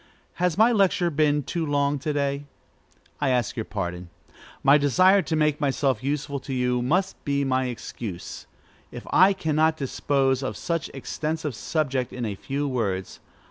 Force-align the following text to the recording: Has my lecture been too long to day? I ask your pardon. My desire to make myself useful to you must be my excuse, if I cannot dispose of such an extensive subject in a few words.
Has 0.41 0.57
my 0.57 0.71
lecture 0.71 1.11
been 1.11 1.43
too 1.43 1.63
long 1.63 1.99
to 1.99 2.11
day? 2.11 2.45
I 3.19 3.29
ask 3.29 3.55
your 3.55 3.65
pardon. 3.65 4.09
My 4.63 4.79
desire 4.79 5.21
to 5.21 5.35
make 5.35 5.61
myself 5.61 6.01
useful 6.03 6.39
to 6.39 6.55
you 6.55 6.81
must 6.81 7.23
be 7.23 7.43
my 7.45 7.65
excuse, 7.65 8.47
if 8.91 9.05
I 9.13 9.31
cannot 9.33 9.77
dispose 9.77 10.41
of 10.41 10.57
such 10.57 10.89
an 10.89 10.95
extensive 10.95 11.53
subject 11.53 12.11
in 12.11 12.25
a 12.25 12.33
few 12.33 12.67
words. 12.67 13.19